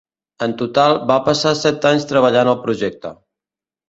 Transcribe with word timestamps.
En 0.43 0.53
total, 0.59 0.95
va 1.11 1.17
passar 1.27 1.51
set 1.59 1.85
anys 1.89 2.07
treballant 2.13 2.49
al 2.55 2.57
projecte. 2.65 3.13